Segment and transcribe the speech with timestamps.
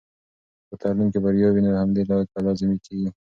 [0.59, 3.09] که په تعلیم کې بریا وي، نو همدې ته لازمي کیږي.